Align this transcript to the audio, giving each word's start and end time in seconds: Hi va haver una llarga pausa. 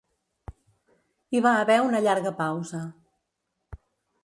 Hi 1.35 1.43
va 1.47 1.51
haver 1.59 1.77
una 1.89 2.01
llarga 2.07 2.33
pausa. 2.41 2.83